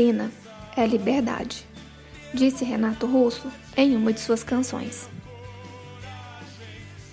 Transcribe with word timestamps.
disciplina 0.00 0.32
é 0.74 0.86
liberdade, 0.86 1.66
disse 2.32 2.64
Renato 2.64 3.06
Russo 3.06 3.52
em 3.76 3.94
uma 3.94 4.14
de 4.14 4.20
suas 4.20 4.42
canções. 4.42 5.10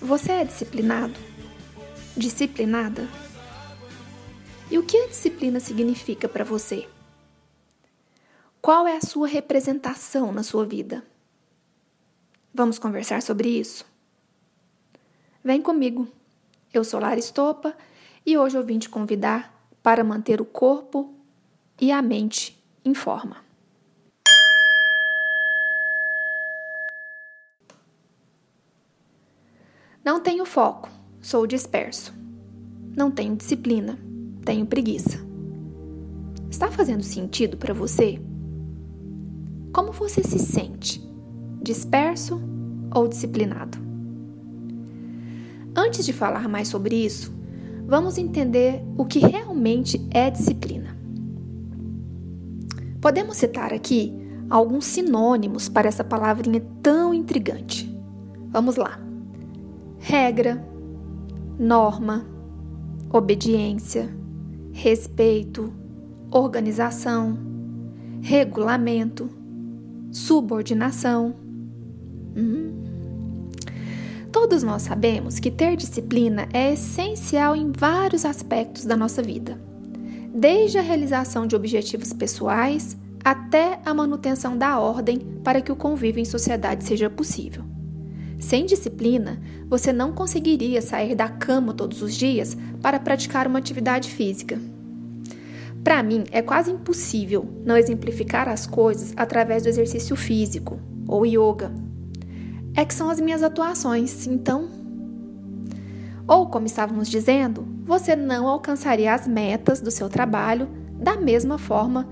Você 0.00 0.32
é 0.32 0.44
disciplinado? 0.44 1.14
Disciplinada? 2.16 3.06
E 4.70 4.78
o 4.78 4.82
que 4.82 4.96
a 4.96 5.06
disciplina 5.06 5.60
significa 5.60 6.26
para 6.26 6.44
você? 6.44 6.88
Qual 8.60 8.86
é 8.86 8.96
a 8.96 9.02
sua 9.02 9.28
representação 9.28 10.32
na 10.32 10.42
sua 10.42 10.64
vida? 10.64 11.04
Vamos 12.54 12.78
conversar 12.78 13.20
sobre 13.20 13.50
isso? 13.50 13.84
Vem 15.44 15.60
comigo. 15.60 16.08
Eu 16.72 16.84
sou 16.84 17.00
Lara 17.00 17.18
Estopa 17.18 17.76
e 18.24 18.38
hoje 18.38 18.56
eu 18.56 18.64
vim 18.64 18.78
te 18.78 18.88
convidar 18.88 19.54
para 19.82 20.02
manter 20.02 20.40
o 20.40 20.46
corpo 20.46 21.14
e 21.78 21.92
a 21.92 22.00
mente 22.00 22.57
em 22.84 22.94
forma. 22.94 23.36
Não 30.04 30.20
tenho 30.20 30.44
foco, 30.44 30.88
sou 31.20 31.46
disperso. 31.46 32.14
Não 32.96 33.10
tenho 33.10 33.36
disciplina, 33.36 33.98
tenho 34.44 34.66
preguiça. 34.66 35.18
Está 36.50 36.70
fazendo 36.70 37.02
sentido 37.02 37.56
para 37.56 37.74
você? 37.74 38.20
Como 39.72 39.92
você 39.92 40.24
se 40.24 40.38
sente? 40.38 41.00
Disperso 41.62 42.40
ou 42.94 43.06
disciplinado? 43.06 43.78
Antes 45.76 46.04
de 46.04 46.12
falar 46.12 46.48
mais 46.48 46.68
sobre 46.68 46.96
isso, 46.96 47.32
vamos 47.86 48.18
entender 48.18 48.82
o 48.96 49.04
que 49.04 49.20
realmente 49.20 50.04
é 50.10 50.30
disciplina. 50.30 50.97
Podemos 53.08 53.38
citar 53.38 53.72
aqui 53.72 54.12
alguns 54.50 54.84
sinônimos 54.84 55.66
para 55.66 55.88
essa 55.88 56.04
palavrinha 56.04 56.62
tão 56.82 57.14
intrigante. 57.14 57.90
Vamos 58.50 58.76
lá: 58.76 59.00
regra, 59.98 60.62
norma, 61.58 62.26
obediência, 63.10 64.14
respeito, 64.72 65.72
organização, 66.30 67.38
regulamento, 68.20 69.30
subordinação. 70.12 71.34
Hum. 72.36 73.48
Todos 74.30 74.62
nós 74.62 74.82
sabemos 74.82 75.38
que 75.38 75.50
ter 75.50 75.76
disciplina 75.76 76.46
é 76.52 76.74
essencial 76.74 77.56
em 77.56 77.72
vários 77.72 78.26
aspectos 78.26 78.84
da 78.84 78.98
nossa 78.98 79.22
vida, 79.22 79.58
desde 80.34 80.78
a 80.78 80.82
realização 80.82 81.46
de 81.46 81.56
objetivos 81.56 82.12
pessoais 82.12 82.96
até 83.24 83.80
a 83.84 83.92
manutenção 83.92 84.56
da 84.56 84.78
ordem 84.78 85.18
para 85.42 85.60
que 85.60 85.72
o 85.72 85.76
convívio 85.76 86.20
em 86.20 86.24
sociedade 86.24 86.84
seja 86.84 87.10
possível. 87.10 87.64
Sem 88.38 88.64
disciplina, 88.64 89.40
você 89.68 89.92
não 89.92 90.12
conseguiria 90.12 90.80
sair 90.80 91.14
da 91.14 91.28
cama 91.28 91.74
todos 91.74 92.02
os 92.02 92.14
dias 92.14 92.56
para 92.80 93.00
praticar 93.00 93.46
uma 93.46 93.58
atividade 93.58 94.10
física. 94.10 94.58
Para 95.82 96.02
mim, 96.02 96.24
é 96.30 96.40
quase 96.40 96.70
impossível 96.70 97.48
não 97.64 97.76
exemplificar 97.76 98.48
as 98.48 98.66
coisas 98.66 99.12
através 99.16 99.62
do 99.64 99.68
exercício 99.68 100.14
físico 100.14 100.78
ou 101.06 101.26
yoga. 101.26 101.72
É 102.76 102.84
que 102.84 102.94
são 102.94 103.10
as 103.10 103.20
minhas 103.20 103.42
atuações, 103.42 104.26
então. 104.26 104.77
Ou, 106.28 106.46
como 106.46 106.66
estávamos 106.66 107.08
dizendo, 107.08 107.66
você 107.84 108.14
não 108.14 108.46
alcançaria 108.46 109.14
as 109.14 109.26
metas 109.26 109.80
do 109.80 109.90
seu 109.90 110.10
trabalho 110.10 110.68
da 111.00 111.16
mesma 111.16 111.56
forma 111.56 112.06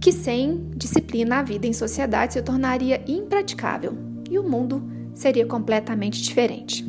que 0.00 0.10
sem 0.10 0.68
disciplina 0.74 1.38
a 1.38 1.42
vida 1.44 1.64
em 1.64 1.72
sociedade 1.72 2.32
se 2.32 2.42
tornaria 2.42 3.04
impraticável 3.06 3.96
e 4.28 4.36
o 4.36 4.42
mundo 4.42 4.82
seria 5.14 5.46
completamente 5.46 6.20
diferente. 6.20 6.84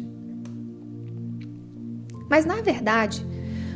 Mas 2.28 2.44
na 2.44 2.59
verdade, 2.62 3.24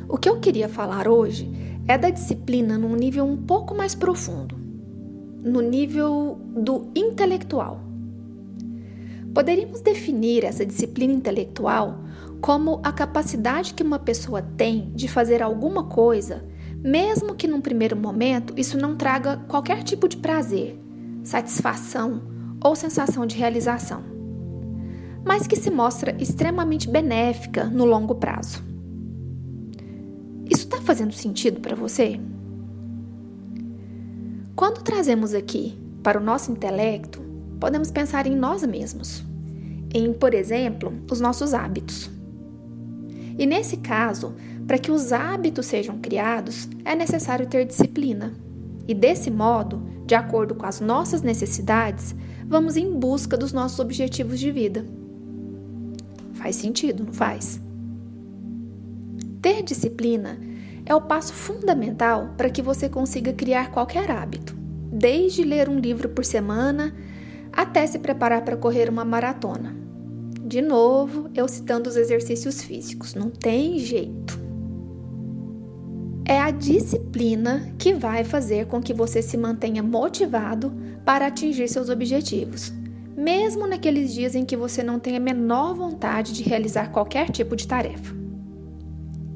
o 0.09 0.17
que 0.17 0.27
eu 0.27 0.39
queria 0.39 0.67
falar 0.67 1.07
hoje 1.07 1.47
é 1.87 1.99
da 1.99 2.09
disciplina 2.09 2.79
num 2.79 2.95
nível 2.95 3.25
um 3.25 3.37
pouco 3.37 3.75
mais 3.75 3.93
profundo, 3.93 4.55
no 5.43 5.61
nível 5.61 6.39
do 6.55 6.89
intelectual. 6.95 7.79
Poderíamos 9.35 9.81
definir 9.81 10.43
essa 10.43 10.65
disciplina 10.65 11.13
intelectual 11.13 12.06
como 12.41 12.79
a 12.83 12.91
capacidade 12.91 13.73
que 13.73 13.83
uma 13.83 13.99
pessoa 13.99 14.41
tem 14.41 14.91
de 14.93 15.07
fazer 15.07 15.41
alguma 15.41 15.83
coisa, 15.85 16.45
mesmo 16.83 17.35
que 17.35 17.47
num 17.47 17.61
primeiro 17.61 17.95
momento 17.95 18.53
isso 18.57 18.77
não 18.77 18.95
traga 18.95 19.37
qualquer 19.47 19.83
tipo 19.83 20.07
de 20.07 20.17
prazer, 20.17 20.79
satisfação 21.23 22.21
ou 22.63 22.75
sensação 22.75 23.25
de 23.25 23.35
realização, 23.35 24.03
mas 25.25 25.47
que 25.47 25.55
se 25.55 25.69
mostra 25.69 26.15
extremamente 26.21 26.89
benéfica 26.89 27.65
no 27.65 27.85
longo 27.85 28.15
prazo. 28.15 28.63
Isso 30.49 30.63
está 30.63 30.81
fazendo 30.81 31.11
sentido 31.11 31.59
para 31.59 31.75
você? 31.75 32.19
Quando 34.55 34.81
trazemos 34.81 35.33
aqui 35.33 35.77
para 36.01 36.19
o 36.19 36.23
nosso 36.23 36.51
intelecto, 36.51 37.21
podemos 37.59 37.91
pensar 37.91 38.25
em 38.25 38.35
nós 38.35 38.63
mesmos, 38.65 39.23
em, 39.93 40.13
por 40.13 40.33
exemplo, 40.33 40.93
os 41.11 41.19
nossos 41.19 41.53
hábitos. 41.53 42.16
E 43.37 43.45
nesse 43.45 43.77
caso, 43.77 44.33
para 44.65 44.77
que 44.77 44.91
os 44.91 45.13
hábitos 45.13 45.65
sejam 45.65 45.99
criados, 45.99 46.67
é 46.83 46.95
necessário 46.95 47.47
ter 47.47 47.65
disciplina. 47.65 48.33
E 48.87 48.93
desse 48.93 49.29
modo, 49.29 49.81
de 50.05 50.15
acordo 50.15 50.55
com 50.55 50.65
as 50.65 50.79
nossas 50.79 51.21
necessidades, 51.21 52.15
vamos 52.47 52.77
em 52.77 52.91
busca 52.91 53.37
dos 53.37 53.53
nossos 53.53 53.79
objetivos 53.79 54.39
de 54.39 54.51
vida. 54.51 54.85
Faz 56.33 56.55
sentido, 56.55 57.03
não 57.03 57.13
faz? 57.13 57.59
Ter 59.41 59.63
disciplina 59.63 60.39
é 60.85 60.95
o 60.95 61.01
passo 61.01 61.33
fundamental 61.33 62.33
para 62.37 62.49
que 62.49 62.61
você 62.61 62.87
consiga 62.87 63.33
criar 63.33 63.71
qualquer 63.71 64.09
hábito, 64.09 64.55
desde 64.91 65.43
ler 65.43 65.69
um 65.69 65.79
livro 65.79 66.09
por 66.09 66.23
semana 66.23 66.93
até 67.51 67.85
se 67.85 67.99
preparar 67.99 68.43
para 68.43 68.55
correr 68.55 68.89
uma 68.89 69.03
maratona. 69.03 69.86
De 70.47 70.61
novo, 70.61 71.29
eu 71.35 71.45
citando 71.45 71.89
os 71.89 71.97
exercícios 71.97 72.61
físicos, 72.61 73.13
não 73.13 73.29
tem 73.29 73.77
jeito. 73.79 74.39
É 76.23 76.39
a 76.39 76.51
disciplina 76.51 77.73
que 77.77 77.93
vai 77.93 78.23
fazer 78.23 78.65
com 78.65 78.81
que 78.81 78.93
você 78.93 79.21
se 79.21 79.35
mantenha 79.35 79.83
motivado 79.83 80.73
para 81.03 81.27
atingir 81.27 81.67
seus 81.67 81.89
objetivos, 81.89 82.71
mesmo 83.13 83.67
naqueles 83.67 84.13
dias 84.13 84.35
em 84.35 84.45
que 84.45 84.55
você 84.55 84.81
não 84.81 84.99
tem 84.99 85.17
a 85.17 85.19
menor 85.19 85.75
vontade 85.75 86.31
de 86.31 86.43
realizar 86.43 86.93
qualquer 86.93 87.29
tipo 87.29 87.53
de 87.53 87.67
tarefa. 87.67 88.15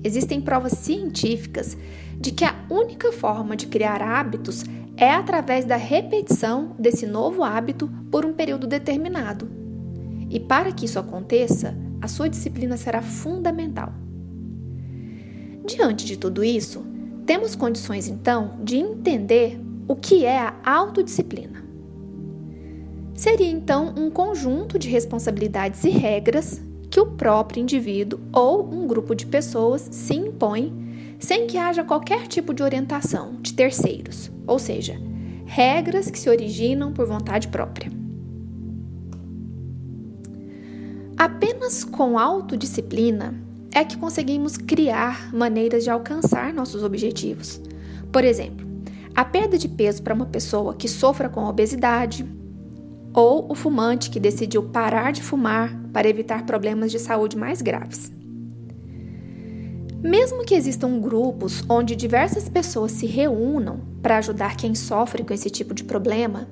Existem 0.06 0.40
provas 0.40 0.78
científicas 0.78 1.76
de 2.22 2.32
que 2.32 2.46
a 2.46 2.56
única 2.70 3.12
forma 3.12 3.58
de 3.58 3.68
criar 3.68 4.02
hábitos 4.02 4.64
é 4.96 5.12
através 5.12 5.66
da 5.66 5.76
repetição 5.76 6.74
desse 6.80 7.06
novo 7.06 7.44
hábito 7.44 7.92
por 8.10 8.26
um 8.26 8.32
período 8.32 8.66
determinado. 8.66 9.61
E 10.32 10.40
para 10.40 10.72
que 10.72 10.86
isso 10.86 10.98
aconteça, 10.98 11.76
a 12.02 12.08
sua 12.08 12.30
disciplina 12.30 12.78
será 12.78 13.02
fundamental. 13.02 13.94
Diante 15.66 16.06
de 16.06 16.18
tudo 16.18 16.42
isso, 16.42 16.84
temos 17.26 17.54
condições 17.54 18.08
então 18.08 18.56
de 18.64 18.78
entender 18.78 19.60
o 19.88 19.96
que 19.96 20.26
é 20.26 20.40
a 20.40 20.56
autodisciplina. 20.64 21.62
Seria 23.14 23.52
então 23.52 23.94
um 23.98 24.10
conjunto 24.10 24.80
de 24.80 24.90
responsabilidades 24.90 25.84
e 25.84 25.90
regras 25.90 26.62
que 26.90 27.00
o 27.00 27.06
próprio 27.06 27.62
indivíduo 27.62 28.20
ou 28.32 28.74
um 28.74 28.88
grupo 28.88 29.14
de 29.14 29.26
pessoas 29.26 29.88
se 29.92 30.16
impõe 30.16 30.74
sem 31.20 31.46
que 31.46 31.58
haja 31.58 31.84
qualquer 31.84 32.26
tipo 32.28 32.54
de 32.54 32.64
orientação 32.64 33.36
de 33.42 33.54
terceiros, 33.54 34.32
ou 34.48 34.58
seja, 34.58 35.00
regras 35.46 36.10
que 36.10 36.18
se 36.18 36.30
originam 36.30 36.92
por 36.94 37.06
vontade 37.06 37.50
própria. 37.50 38.01
Apenas 41.22 41.84
com 41.84 42.18
autodisciplina 42.18 43.36
é 43.72 43.86
que 43.86 43.96
conseguimos 43.96 44.58
criar 44.58 45.32
maneiras 45.32 45.84
de 45.84 45.92
alcançar 45.92 46.52
nossos 46.52 46.84
objetivos. 46.84 47.62
Por 48.12 48.24
exemplo, 48.24 48.66
a 49.14 49.24
perda 49.24 49.56
de 49.56 49.70
peso 49.70 50.02
para 50.02 50.16
uma 50.16 50.26
pessoa 50.26 50.74
que 50.74 50.88
sofra 50.88 51.30
com 51.30 51.46
obesidade, 51.46 52.26
ou 53.14 53.52
o 53.52 53.54
fumante 53.54 54.10
que 54.10 54.20
decidiu 54.20 54.64
parar 54.64 55.12
de 55.12 55.22
fumar 55.22 55.72
para 55.94 56.10
evitar 56.10 56.44
problemas 56.44 56.92
de 56.92 56.98
saúde 56.98 57.38
mais 57.38 57.62
graves. 57.62 58.12
Mesmo 60.02 60.44
que 60.44 60.56
existam 60.56 61.00
grupos 61.00 61.64
onde 61.70 61.96
diversas 61.96 62.50
pessoas 62.50 62.94
se 62.94 63.06
reúnam 63.06 63.82
para 64.02 64.18
ajudar 64.18 64.58
quem 64.58 64.74
sofre 64.74 65.24
com 65.24 65.36
esse 65.36 65.52
tipo 65.52 65.76
de 65.76 65.84
problema, 65.84 66.48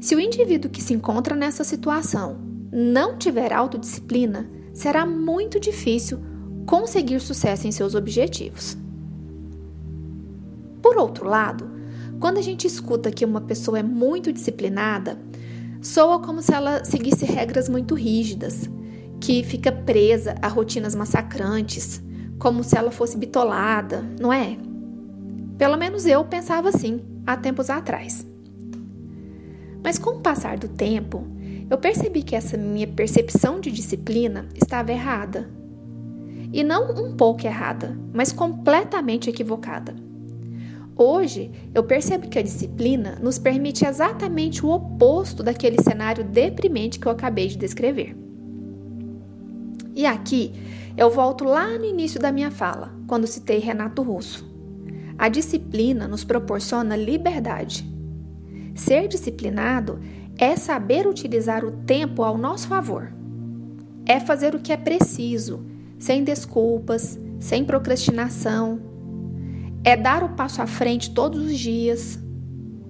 se 0.00 0.14
o 0.14 0.20
indivíduo 0.20 0.70
que 0.70 0.80
se 0.80 0.94
encontra 0.94 1.34
nessa 1.34 1.64
situação 1.64 2.53
não 2.76 3.16
tiver 3.16 3.52
autodisciplina, 3.52 4.50
será 4.72 5.06
muito 5.06 5.60
difícil 5.60 6.18
conseguir 6.66 7.20
sucesso 7.20 7.68
em 7.68 7.72
seus 7.72 7.94
objetivos. 7.94 8.76
Por 10.82 10.96
outro 10.96 11.28
lado, 11.28 11.70
quando 12.18 12.38
a 12.38 12.42
gente 12.42 12.66
escuta 12.66 13.12
que 13.12 13.24
uma 13.24 13.40
pessoa 13.40 13.78
é 13.78 13.82
muito 13.82 14.32
disciplinada, 14.32 15.16
soa 15.80 16.18
como 16.18 16.42
se 16.42 16.52
ela 16.52 16.84
seguisse 16.84 17.24
regras 17.24 17.68
muito 17.68 17.94
rígidas, 17.94 18.68
que 19.20 19.44
fica 19.44 19.70
presa 19.70 20.34
a 20.42 20.48
rotinas 20.48 20.96
massacrantes, 20.96 22.02
como 22.40 22.64
se 22.64 22.76
ela 22.76 22.90
fosse 22.90 23.16
bitolada, 23.16 24.02
não 24.20 24.32
é? 24.32 24.58
Pelo 25.56 25.76
menos 25.76 26.06
eu 26.06 26.24
pensava 26.24 26.70
assim 26.70 27.00
há 27.24 27.36
tempos 27.36 27.70
atrás. 27.70 28.26
Mas 29.82 29.96
com 29.96 30.10
o 30.10 30.20
passar 30.20 30.58
do 30.58 30.68
tempo, 30.68 31.33
eu 31.74 31.78
percebi 31.78 32.22
que 32.22 32.36
essa 32.36 32.56
minha 32.56 32.86
percepção 32.86 33.58
de 33.58 33.68
disciplina 33.68 34.46
estava 34.54 34.92
errada. 34.92 35.50
E 36.52 36.62
não 36.62 36.92
um 36.92 37.16
pouco 37.16 37.44
errada, 37.44 37.98
mas 38.12 38.32
completamente 38.32 39.28
equivocada. 39.28 39.92
Hoje, 40.94 41.50
eu 41.74 41.82
percebo 41.82 42.28
que 42.28 42.38
a 42.38 42.42
disciplina 42.42 43.18
nos 43.20 43.40
permite 43.40 43.84
exatamente 43.84 44.64
o 44.64 44.70
oposto 44.70 45.42
daquele 45.42 45.82
cenário 45.82 46.22
deprimente 46.22 47.00
que 47.00 47.08
eu 47.08 47.10
acabei 47.12 47.48
de 47.48 47.56
descrever. 47.56 48.16
E 49.96 50.06
aqui 50.06 50.52
eu 50.96 51.10
volto 51.10 51.42
lá 51.42 51.76
no 51.76 51.86
início 51.86 52.20
da 52.20 52.30
minha 52.30 52.52
fala, 52.52 52.94
quando 53.08 53.26
citei 53.26 53.58
Renato 53.58 54.00
Russo. 54.00 54.48
A 55.18 55.28
disciplina 55.28 56.06
nos 56.06 56.22
proporciona 56.22 56.94
liberdade. 56.94 57.84
Ser 58.76 59.08
disciplinado 59.08 59.98
é 60.38 60.56
saber 60.56 61.06
utilizar 61.06 61.64
o 61.64 61.70
tempo 61.70 62.22
ao 62.22 62.36
nosso 62.36 62.68
favor. 62.68 63.12
É 64.06 64.18
fazer 64.20 64.54
o 64.54 64.58
que 64.58 64.72
é 64.72 64.76
preciso, 64.76 65.64
sem 65.98 66.24
desculpas, 66.24 67.18
sem 67.38 67.64
procrastinação. 67.64 68.80
É 69.84 69.96
dar 69.96 70.22
o 70.22 70.30
passo 70.30 70.60
à 70.60 70.66
frente 70.66 71.12
todos 71.12 71.44
os 71.44 71.58
dias. 71.58 72.18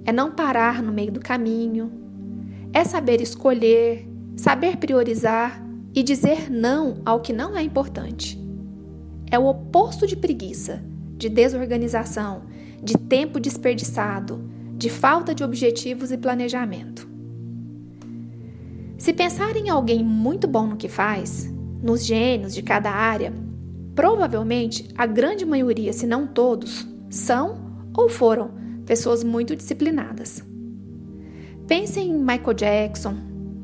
É 0.05 0.13
não 0.13 0.31
parar 0.31 0.83
no 0.83 0.93
meio 0.93 1.13
do 1.13 1.21
caminho. 1.21 1.93
É 2.73 2.85
saber 2.85 3.21
escolher, 3.21 4.09
saber 4.37 4.77
priorizar 4.79 5.63
e 5.95 6.03
dizer 6.03 6.51
não 6.51 7.01
ao 7.05 7.21
que 7.21 7.33
não 7.33 7.57
é 7.57 7.63
importante. 7.63 8.41
É 9.31 9.39
o 9.39 9.47
oposto 9.47 10.07
de 10.07 10.17
preguiça, 10.17 10.83
de 11.17 11.29
desorganização, 11.29 12.43
de 12.83 12.95
tempo 12.95 13.39
desperdiçado, 13.39 14.51
de 14.77 14.91
falta 14.91 15.35
de 15.35 15.45
objetivos 15.45 16.11
e 16.11 16.19
planejamento. 16.19 17.14
Se 19.05 19.13
pensar 19.13 19.55
em 19.55 19.69
alguém 19.69 20.03
muito 20.03 20.49
bom 20.49 20.67
no 20.67 20.79
que 20.79 20.89
faz, 20.89 21.53
nos 21.83 22.07
gênios 22.07 22.55
de 22.55 22.63
cada 22.63 22.91
área, 22.91 23.35
provavelmente 23.95 24.89
a 24.97 25.05
grande 25.05 25.45
maioria, 25.45 25.93
se 25.93 26.07
não 26.07 26.27
todos, 26.27 26.89
são 27.11 27.91
ou 27.95 28.09
foram 28.09 28.53
pessoas 28.87 29.23
muito 29.23 29.55
disciplinadas. 29.55 30.43
Pensem 31.67 32.13
em 32.13 32.19
Michael 32.19 32.55
Jackson, 32.55 33.15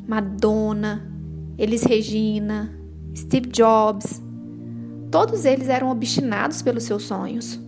Madonna, 0.06 1.10
Elis 1.56 1.84
Regina, 1.84 2.78
Steve 3.16 3.48
Jobs. 3.48 4.20
Todos 5.10 5.46
eles 5.46 5.70
eram 5.70 5.90
obstinados 5.90 6.60
pelos 6.60 6.84
seus 6.84 7.04
sonhos. 7.04 7.58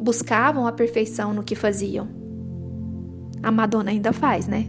Buscavam 0.00 0.66
a 0.66 0.72
perfeição 0.72 1.34
no 1.34 1.42
que 1.42 1.54
faziam. 1.54 2.08
A 3.42 3.52
Madonna 3.52 3.90
ainda 3.90 4.14
faz, 4.14 4.46
né? 4.46 4.66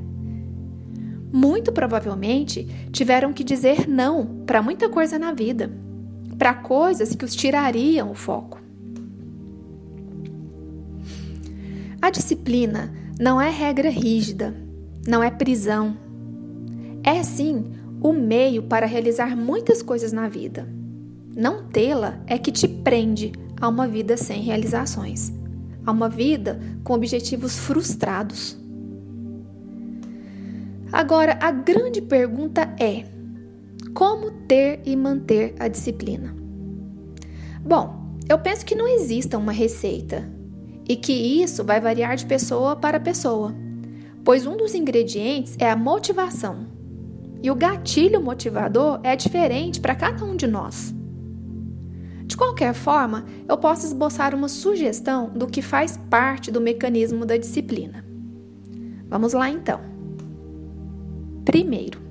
Muito 1.36 1.72
provavelmente 1.72 2.68
tiveram 2.92 3.34
que 3.34 3.44
dizer 3.44 3.90
não 3.90 4.44
para 4.46 4.62
muita 4.62 4.88
coisa 4.88 5.18
na 5.18 5.34
vida, 5.34 5.76
para 6.38 6.54
coisas 6.54 7.16
que 7.16 7.26
os 7.26 7.36
tirariam 7.36 8.12
o 8.12 8.14
foco. 8.14 8.62
A 12.00 12.12
disciplina 12.12 12.94
não 13.20 13.42
é 13.42 13.50
regra 13.50 13.90
rígida, 13.90 14.56
não 15.08 15.24
é 15.24 15.32
prisão. 15.32 15.98
É 17.04 17.24
sim 17.24 17.72
o 18.00 18.14
meio 18.14 18.62
para 18.62 18.86
realizar 18.86 19.36
muitas 19.36 19.82
coisas 19.82 20.14
na 20.14 20.28
vida. 20.28 20.70
Não 21.36 21.64
tê-la 21.64 22.20
é 22.28 22.38
que 22.38 22.52
te 22.52 22.68
prende 22.68 23.32
a 23.60 23.68
uma 23.68 23.88
vida 23.88 24.18
sem 24.18 24.44
realizações, 24.44 25.34
a 25.84 25.92
uma 25.92 26.10
vida 26.10 26.60
com 26.84 26.94
objetivos 26.94 27.58
frustrados. 27.58 28.56
Agora, 30.94 31.40
a 31.42 31.50
grande 31.50 32.04
pergunta 32.04 32.72
é: 32.80 33.04
como 33.96 34.30
ter 34.30 34.80
e 34.86 34.96
manter 34.96 35.56
a 35.58 35.68
disciplina? 35.68 36.36
Bom, 37.66 38.16
eu 38.30 38.38
penso 38.38 38.64
que 38.64 38.76
não 38.76 38.88
exista 38.88 39.40
uma 39.40 39.52
receita 39.52 40.30
e 40.88 40.96
que 40.96 41.12
isso 41.12 41.64
vai 41.64 41.82
variar 41.82 42.16
de 42.16 42.28
pessoa 42.28 42.76
para 42.76 43.00
pessoa, 43.00 43.56
pois 44.24 44.46
um 44.46 44.56
dos 44.56 44.76
ingredientes 44.76 45.56
é 45.58 45.68
a 45.68 45.76
motivação. 45.76 46.68
E 47.42 47.50
o 47.50 47.56
gatilho 47.56 48.22
motivador 48.22 49.00
é 49.04 49.16
diferente 49.16 49.82
para 49.82 49.96
cada 49.96 50.24
um 50.24 50.36
de 50.36 50.46
nós. 50.46 50.94
De 52.26 52.38
qualquer 52.38 52.74
forma, 52.74 53.26
eu 53.50 53.58
posso 53.58 53.86
esboçar 53.88 54.36
uma 54.36 54.48
sugestão 54.48 55.30
do 55.30 55.48
que 55.48 55.62
faz 55.62 55.98
parte 56.10 56.52
do 56.52 56.62
mecanismo 56.62 57.26
da 57.26 57.36
disciplina. 57.36 58.06
Vamos 59.10 59.34
lá 59.34 59.50
então. 59.50 59.93
Primeiro, 61.54 62.02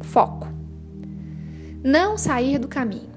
foco. 0.00 0.48
Não 1.84 2.16
sair 2.16 2.58
do 2.58 2.66
caminho. 2.66 3.10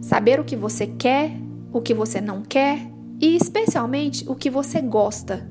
Saber 0.00 0.38
o 0.38 0.44
que 0.44 0.54
você 0.54 0.86
quer, 0.86 1.32
o 1.72 1.80
que 1.80 1.92
você 1.92 2.20
não 2.20 2.42
quer 2.42 2.78
e, 3.20 3.34
especialmente, 3.34 4.24
o 4.28 4.36
que 4.36 4.48
você 4.48 4.80
gosta, 4.80 5.50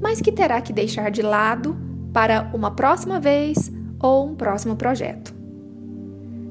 mas 0.00 0.22
que 0.22 0.32
terá 0.32 0.62
que 0.62 0.72
deixar 0.72 1.10
de 1.10 1.20
lado 1.20 1.76
para 2.10 2.50
uma 2.54 2.70
próxima 2.70 3.20
vez 3.20 3.70
ou 4.02 4.26
um 4.26 4.34
próximo 4.34 4.74
projeto. 4.74 5.34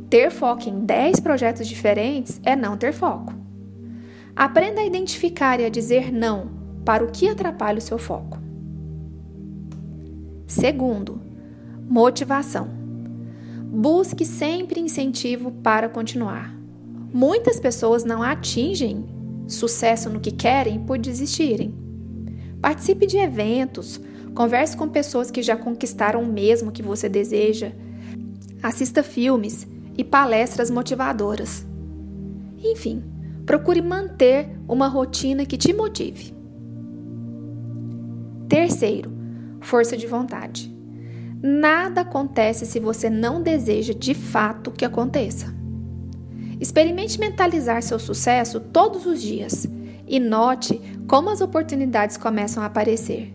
Ter 0.07 0.29
foco 0.29 0.69
em 0.69 0.81
10 0.85 1.21
projetos 1.21 1.67
diferentes 1.67 2.39
é 2.43 2.55
não 2.55 2.77
ter 2.77 2.93
foco. 2.93 3.33
Aprenda 4.35 4.81
a 4.81 4.85
identificar 4.85 5.59
e 5.59 5.65
a 5.65 5.69
dizer 5.69 6.13
não 6.13 6.51
para 6.85 7.03
o 7.03 7.09
que 7.09 7.27
atrapalha 7.27 7.79
o 7.79 7.81
seu 7.81 7.97
foco. 7.97 8.37
Segundo, 10.45 11.27
motivação. 11.89 12.69
Busque 13.66 14.25
sempre 14.25 14.80
incentivo 14.80 15.52
para 15.52 15.90
continuar. 15.90 16.56
Muitas 17.13 17.59
pessoas 17.59 18.06
não 18.06 18.23
atingem 18.23 19.06
sucesso 19.47 20.09
no 20.09 20.19
que 20.19 20.31
querem 20.31 20.80
por 20.80 20.97
desistirem. 20.97 21.73
Participe 22.61 23.07
de 23.07 23.18
eventos, 23.18 23.99
Converse 24.33 24.78
com 24.78 24.87
pessoas 24.87 25.30
que 25.30 25.42
já 25.42 25.57
conquistaram 25.57 26.23
o 26.23 26.25
mesmo 26.25 26.71
que 26.71 26.81
você 26.81 27.09
deseja. 27.09 27.71
Assista 28.61 29.04
filmes 29.04 29.68
e 29.97 30.04
palestras 30.04 30.69
motivadoras. 30.69 31.66
Enfim, 32.57 33.04
procure 33.45 33.81
manter 33.81 34.57
uma 34.68 34.87
rotina 34.87 35.45
que 35.45 35.57
te 35.57 35.73
motive. 35.73 36.33
Terceiro, 38.47 39.11
força 39.61 39.97
de 39.97 40.07
vontade. 40.07 40.73
Nada 41.41 42.01
acontece 42.01 42.65
se 42.65 42.79
você 42.79 43.09
não 43.09 43.41
deseja 43.41 43.93
de 43.93 44.13
fato 44.13 44.71
que 44.71 44.83
aconteça. 44.83 45.53
Experimente 46.59 47.17
mentalizar 47.17 47.81
seu 47.81 47.97
sucesso 47.97 48.59
todos 48.59 49.05
os 49.05 49.21
dias 49.21 49.65
e 50.05 50.19
note 50.19 50.81
como 51.07 51.29
as 51.29 51.39
oportunidades 51.39 52.17
começam 52.17 52.61
a 52.61 52.65
aparecer. 52.65 53.33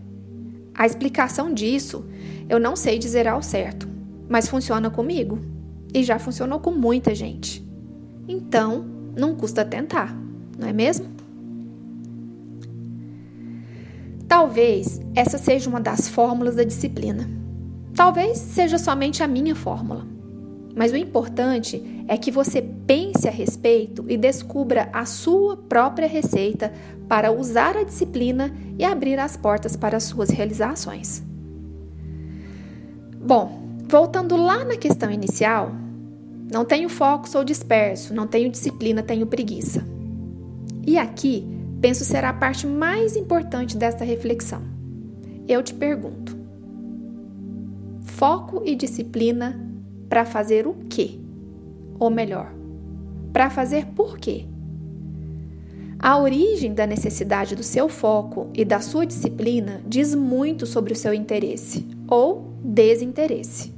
A 0.75 0.85
explicação 0.85 1.53
disso 1.53 2.05
eu 2.47 2.61
não 2.61 2.77
sei 2.77 2.99
dizer 2.99 3.27
ao 3.27 3.43
certo, 3.43 3.89
mas 4.29 4.49
funciona 4.49 4.91
comigo 4.91 5.39
e 5.95 6.05
já 6.05 6.19
funcionou 6.19 6.61
com 6.61 6.73
muita 6.73 7.15
gente. 7.15 7.67
Então, 8.29 8.85
não 9.17 9.35
custa 9.35 9.65
tentar, 9.65 10.15
não 10.59 10.69
é 10.69 10.73
mesmo? 10.75 11.07
Talvez 14.29 15.01
essa 15.15 15.39
seja 15.39 15.71
uma 15.71 15.81
das 15.81 16.09
fórmulas 16.09 16.57
da 16.57 16.65
disciplina. 16.65 17.44
Talvez 17.95 18.39
seja 18.39 18.77
somente 18.77 19.23
a 19.23 19.27
minha 19.27 19.55
fórmula. 19.55 20.05
Mas 20.75 20.91
o 20.91 20.97
importante 20.97 22.05
é 22.09 22.17
que 22.17 22.33
você 22.33 22.61
pense 22.61 23.29
a 23.29 23.31
respeito 23.31 24.05
e 24.09 24.17
descubra 24.17 24.89
a 24.93 25.07
sua 25.07 25.57
própria 25.57 26.09
receita 26.09 26.73
para 27.09 27.31
usar 27.31 27.77
a 27.77 27.85
disciplina 27.85 28.53
e 28.77 28.85
abrir 28.85 29.19
as 29.19 29.37
portas 29.37 29.77
para 29.77 29.97
as 29.97 30.03
suas 30.03 30.31
realizações. 30.31 31.23
Bom, 33.17 33.63
voltando 33.89 34.37
lá 34.37 34.65
na 34.65 34.77
questão 34.77 35.11
inicial, 35.11 35.73
não 36.51 36.65
tenho 36.65 36.89
foco, 36.89 37.29
sou 37.29 37.45
disperso, 37.45 38.13
não 38.13 38.27
tenho 38.27 38.51
disciplina, 38.51 39.03
tenho 39.03 39.27
preguiça. 39.27 39.85
E 40.85 40.99
aqui, 40.99 41.47
penso 41.81 42.05
ser 42.05 42.25
a 42.25 42.33
parte 42.33 42.67
mais 42.67 43.17
importante 43.17 43.77
desta 43.77 44.05
reflexão. 44.05 44.63
Eu 45.47 45.63
te 45.63 45.73
pergunto: 45.73 46.44
foco 48.15 48.63
e 48.65 48.77
disciplina 48.77 49.61
para 50.09 50.25
fazer 50.25 50.69
o 50.69 50.75
quê? 50.89 51.19
Ou 51.99 52.09
melhor, 52.09 52.53
para 53.33 53.51
fazer 53.51 53.87
por 53.87 54.19
quê? 54.19 54.47
A 55.99 56.17
origem 56.19 56.73
da 56.73 56.87
necessidade 56.87 57.57
do 57.57 57.65
seu 57.65 57.89
foco 57.89 58.51
e 58.55 58.65
da 58.65 58.79
sua 58.79 59.05
disciplina 59.05 59.83
diz 59.85 60.15
muito 60.15 60.65
sobre 60.65 60.93
o 60.93 60.97
seu 60.97 61.13
interesse 61.13 61.89
ou 62.07 62.53
desinteresse. 62.63 63.75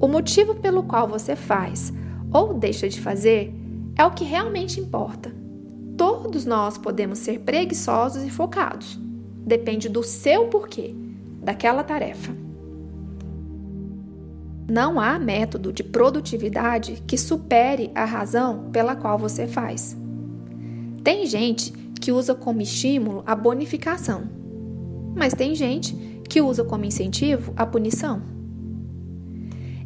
O 0.00 0.08
motivo 0.08 0.56
pelo 0.56 0.82
qual 0.82 1.06
você 1.06 1.36
faz 1.36 1.92
ou 2.32 2.54
deixa 2.54 2.88
de 2.88 3.00
fazer 3.00 3.54
é 3.96 4.04
o 4.04 4.10
que 4.10 4.24
realmente 4.24 4.80
importa. 4.80 5.32
Todos 5.96 6.44
nós 6.44 6.76
podemos 6.76 7.20
ser 7.20 7.38
preguiçosos 7.40 8.24
e 8.24 8.30
focados. 8.30 8.98
Depende 9.46 9.88
do 9.88 10.02
seu 10.02 10.48
porquê, 10.48 10.94
daquela 11.40 11.84
tarefa. 11.84 12.49
Não 14.70 15.00
há 15.00 15.18
método 15.18 15.72
de 15.72 15.82
produtividade 15.82 17.02
que 17.04 17.18
supere 17.18 17.90
a 17.92 18.04
razão 18.04 18.70
pela 18.70 18.94
qual 18.94 19.18
você 19.18 19.48
faz. 19.48 19.96
Tem 21.02 21.26
gente 21.26 21.72
que 22.00 22.12
usa 22.12 22.36
como 22.36 22.62
estímulo 22.62 23.24
a 23.26 23.34
bonificação, 23.34 24.30
mas 25.16 25.34
tem 25.34 25.56
gente 25.56 26.22
que 26.28 26.40
usa 26.40 26.62
como 26.62 26.84
incentivo 26.84 27.52
a 27.56 27.66
punição. 27.66 28.22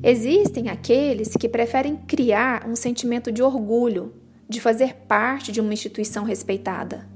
Existem 0.03 0.69
aqueles 0.69 1.35
que 1.35 1.49
preferem 1.49 1.97
criar 2.07 2.69
um 2.69 2.77
sentimento 2.77 3.33
de 3.33 3.43
orgulho 3.43 4.13
de 4.47 4.61
fazer 4.61 4.97
parte 5.09 5.51
de 5.51 5.63
uma 5.63 5.73
instituição 5.73 6.25
respeitada. 6.25 7.09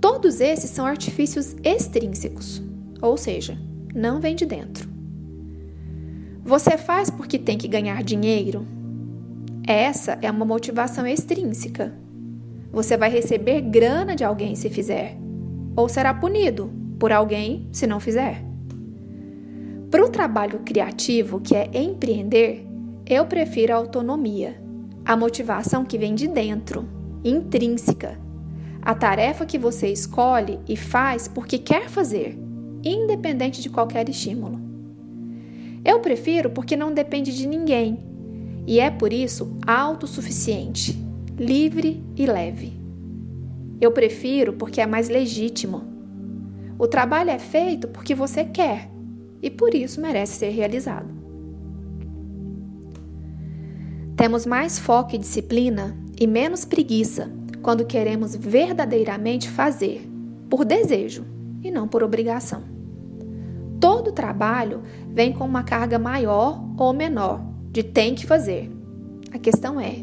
Todos 0.00 0.40
esses 0.40 0.70
são 0.70 0.86
artifícios 0.86 1.56
extrínsecos, 1.64 2.62
ou 3.02 3.16
seja, 3.16 3.58
não 3.92 4.20
vem 4.20 4.36
de 4.36 4.46
dentro. 4.46 4.93
Você 6.44 6.76
faz 6.76 7.10
porque 7.10 7.38
tem 7.38 7.56
que 7.56 7.66
ganhar 7.66 8.02
dinheiro? 8.02 8.66
Essa 9.66 10.18
é 10.20 10.30
uma 10.30 10.44
motivação 10.44 11.06
extrínseca 11.06 12.04
você 12.74 12.96
vai 12.96 13.08
receber 13.08 13.60
grana 13.60 14.16
de 14.16 14.24
alguém 14.24 14.56
se 14.56 14.68
fizer, 14.68 15.16
ou 15.76 15.88
será 15.88 16.12
punido 16.12 16.72
por 16.98 17.12
alguém 17.12 17.68
se 17.70 17.86
não 17.86 18.00
fizer. 18.00 18.44
Para 19.90 20.04
o 20.04 20.08
trabalho 20.08 20.58
criativo, 20.64 21.40
que 21.40 21.54
é 21.54 21.70
empreender, 21.72 22.66
eu 23.06 23.26
prefiro 23.26 23.72
a 23.72 23.76
autonomia, 23.76 24.60
a 25.04 25.16
motivação 25.16 25.84
que 25.84 25.96
vem 25.96 26.16
de 26.16 26.26
dentro, 26.26 26.88
intrínseca, 27.22 28.18
a 28.82 28.92
tarefa 28.92 29.46
que 29.46 29.56
você 29.56 29.86
escolhe 29.86 30.58
e 30.68 30.76
faz 30.76 31.28
porque 31.28 31.58
quer 31.58 31.88
fazer, 31.88 32.36
independente 32.82 33.62
de 33.62 33.70
qualquer 33.70 34.08
estímulo. 34.08 34.63
Eu 35.84 36.00
prefiro 36.00 36.50
porque 36.50 36.76
não 36.76 36.92
depende 36.92 37.36
de 37.36 37.46
ninguém 37.46 37.98
e 38.66 38.80
é 38.80 38.90
por 38.90 39.12
isso 39.12 39.56
autossuficiente 39.66 41.04
livre 41.38 42.02
e 42.16 42.26
leve. 42.26 42.72
Eu 43.80 43.92
prefiro 43.92 44.52
porque 44.52 44.80
é 44.80 44.86
mais 44.86 45.08
legítimo. 45.08 45.82
O 46.78 46.86
trabalho 46.86 47.30
é 47.30 47.38
feito 47.38 47.88
porque 47.88 48.14
você 48.14 48.44
quer 48.44 48.90
e 49.42 49.50
por 49.50 49.74
isso 49.74 50.00
merece 50.00 50.38
ser 50.38 50.50
realizado. 50.50 51.12
Temos 54.16 54.46
mais 54.46 54.78
foco 54.78 55.14
e 55.14 55.18
disciplina 55.18 55.96
e 56.18 56.26
menos 56.26 56.64
preguiça 56.64 57.30
quando 57.62 57.84
queremos 57.84 58.36
verdadeiramente 58.36 59.50
fazer, 59.50 60.08
por 60.48 60.64
desejo 60.64 61.24
e 61.62 61.70
não 61.70 61.88
por 61.88 62.02
obrigação. 62.02 62.73
Trabalho 64.14 64.82
vem 65.08 65.32
com 65.32 65.44
uma 65.44 65.62
carga 65.62 65.98
maior 65.98 66.64
ou 66.78 66.92
menor 66.92 67.44
de 67.70 67.82
tem 67.82 68.14
que 68.14 68.26
fazer. 68.26 68.70
A 69.32 69.38
questão 69.38 69.80
é: 69.80 69.96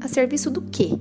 a 0.00 0.06
serviço 0.06 0.50
do 0.50 0.62
quê? 0.62 0.98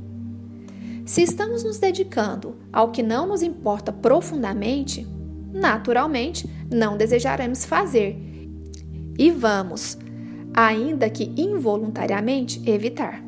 Se 1.05 1.22
estamos 1.22 1.63
nos 1.63 1.79
dedicando 1.79 2.55
ao 2.72 2.91
que 2.91 3.03
não 3.03 3.27
nos 3.27 3.41
importa 3.41 3.91
profundamente, 3.91 5.05
naturalmente 5.51 6.50
não 6.72 6.96
desejaremos 6.96 7.65
fazer 7.65 8.15
e 9.17 9.31
vamos, 9.31 9.98
ainda 10.53 11.10
que 11.10 11.34
involuntariamente, 11.36 12.62
evitar. 12.69 13.22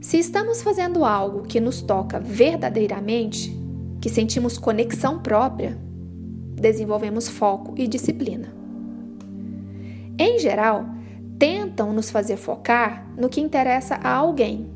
Se 0.00 0.18
estamos 0.18 0.62
fazendo 0.62 1.04
algo 1.04 1.42
que 1.42 1.60
nos 1.60 1.80
toca 1.80 2.20
verdadeiramente, 2.20 3.56
que 4.00 4.08
sentimos 4.08 4.58
conexão 4.58 5.20
própria, 5.20 5.78
desenvolvemos 6.62 7.28
foco 7.28 7.74
e 7.76 7.86
disciplina. 7.86 8.54
Em 10.18 10.38
geral, 10.38 10.86
tentam 11.38 11.92
nos 11.92 12.10
fazer 12.10 12.36
focar 12.36 13.06
no 13.18 13.28
que 13.28 13.40
interessa 13.40 13.96
a 13.96 14.14
alguém, 14.14 14.70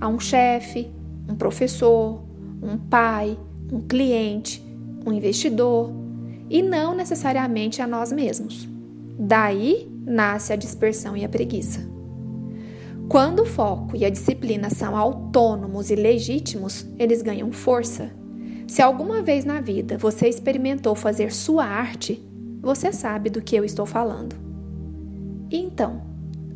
a 0.00 0.08
um 0.08 0.20
chefe, 0.20 0.90
um 1.28 1.34
professor, 1.34 2.22
um 2.62 2.78
pai, 2.78 3.36
um 3.70 3.80
cliente, 3.80 4.64
um 5.04 5.12
investidor, 5.12 5.90
e 6.48 6.62
não 6.62 6.94
necessariamente 6.94 7.82
a 7.82 7.86
nós 7.86 8.12
mesmos. 8.12 8.68
Daí 9.18 9.90
nasce 10.06 10.52
a 10.52 10.56
dispersão 10.56 11.16
e 11.16 11.24
a 11.24 11.28
preguiça. 11.28 11.80
Quando 13.08 13.40
o 13.40 13.46
foco 13.46 13.96
e 13.96 14.04
a 14.04 14.10
disciplina 14.10 14.70
são 14.70 14.96
autônomos 14.96 15.90
e 15.90 15.96
legítimos, 15.96 16.86
eles 16.98 17.22
ganham 17.22 17.50
força. 17.52 18.12
Se 18.74 18.82
alguma 18.82 19.22
vez 19.22 19.44
na 19.44 19.60
vida 19.60 19.96
você 19.96 20.28
experimentou 20.28 20.96
fazer 20.96 21.32
sua 21.32 21.64
arte, 21.64 22.20
você 22.60 22.92
sabe 22.92 23.30
do 23.30 23.40
que 23.40 23.54
eu 23.54 23.64
estou 23.64 23.86
falando. 23.86 24.34
E 25.48 25.56
então, 25.58 26.02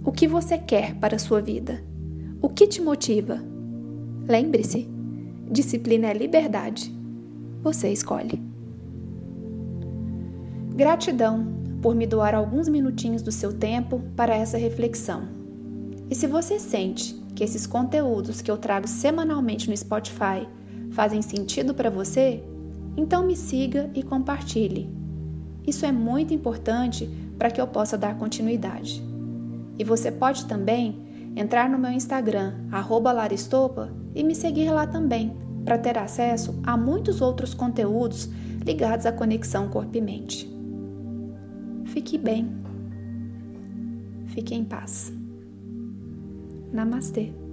o 0.04 0.10
que 0.10 0.26
você 0.26 0.58
quer 0.58 0.96
para 0.96 1.14
a 1.14 1.18
sua 1.20 1.40
vida? 1.40 1.80
O 2.42 2.48
que 2.48 2.66
te 2.66 2.82
motiva? 2.82 3.40
Lembre-se: 4.26 4.88
disciplina 5.48 6.08
é 6.08 6.12
liberdade. 6.12 6.92
Você 7.62 7.88
escolhe. 7.92 8.42
Gratidão 10.74 11.46
por 11.80 11.94
me 11.94 12.04
doar 12.04 12.34
alguns 12.34 12.68
minutinhos 12.68 13.22
do 13.22 13.30
seu 13.30 13.52
tempo 13.52 14.02
para 14.16 14.34
essa 14.34 14.58
reflexão. 14.58 15.28
E 16.10 16.16
se 16.16 16.26
você 16.26 16.58
sente 16.58 17.14
que 17.36 17.44
esses 17.44 17.64
conteúdos 17.64 18.42
que 18.42 18.50
eu 18.50 18.56
trago 18.56 18.88
semanalmente 18.88 19.70
no 19.70 19.76
Spotify 19.76 20.48
fazem 20.90 21.22
sentido 21.22 21.74
para 21.74 21.90
você, 21.90 22.42
então 22.96 23.26
me 23.26 23.36
siga 23.36 23.90
e 23.94 24.02
compartilhe. 24.02 24.88
Isso 25.66 25.84
é 25.84 25.92
muito 25.92 26.32
importante 26.32 27.08
para 27.38 27.50
que 27.50 27.60
eu 27.60 27.66
possa 27.66 27.96
dar 27.96 28.16
continuidade. 28.16 29.02
E 29.78 29.84
você 29.84 30.10
pode 30.10 30.46
também 30.46 31.06
entrar 31.36 31.68
no 31.68 31.78
meu 31.78 31.92
Instagram, 31.92 32.54
Laristopa, 33.14 33.92
e 34.14 34.24
me 34.24 34.34
seguir 34.34 34.70
lá 34.70 34.86
também, 34.86 35.36
para 35.64 35.78
ter 35.78 35.98
acesso 35.98 36.58
a 36.64 36.76
muitos 36.76 37.20
outros 37.20 37.54
conteúdos 37.54 38.28
ligados 38.64 39.06
à 39.06 39.12
conexão 39.12 39.68
corpo 39.68 39.96
e 39.96 40.00
mente. 40.00 40.50
Fique 41.84 42.18
bem. 42.18 42.50
Fique 44.26 44.54
em 44.54 44.64
paz. 44.64 45.12
Namastê. 46.72 47.47